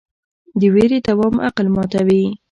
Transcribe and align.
د 0.59 0.61
ویرې 0.73 0.99
دوام 1.07 1.35
عقل 1.47 1.67
ماتوي. 1.75 2.23